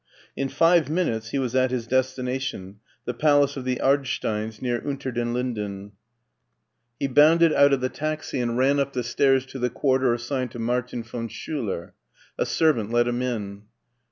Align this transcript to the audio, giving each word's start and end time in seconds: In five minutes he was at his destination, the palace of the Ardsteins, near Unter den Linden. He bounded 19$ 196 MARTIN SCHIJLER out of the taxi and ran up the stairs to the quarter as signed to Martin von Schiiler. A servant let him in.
In 0.35 0.49
five 0.49 0.89
minutes 0.89 1.29
he 1.29 1.37
was 1.37 1.53
at 1.53 1.69
his 1.69 1.85
destination, 1.85 2.79
the 3.05 3.13
palace 3.13 3.55
of 3.55 3.65
the 3.65 3.75
Ardsteins, 3.75 4.59
near 4.59 4.81
Unter 4.83 5.11
den 5.11 5.31
Linden. 5.31 5.91
He 6.99 7.05
bounded 7.05 7.51
19$ 7.51 7.53
196 7.53 7.53
MARTIN 7.53 7.53
SCHIJLER 7.53 7.61
out 7.63 7.73
of 7.73 7.81
the 7.81 7.89
taxi 7.89 8.39
and 8.39 8.57
ran 8.57 8.79
up 8.79 8.93
the 8.93 9.03
stairs 9.03 9.45
to 9.45 9.59
the 9.59 9.69
quarter 9.69 10.11
as 10.15 10.23
signed 10.23 10.49
to 10.53 10.57
Martin 10.57 11.03
von 11.03 11.29
Schiiler. 11.29 11.91
A 12.39 12.47
servant 12.47 12.91
let 12.91 13.07
him 13.07 13.21
in. 13.21 13.65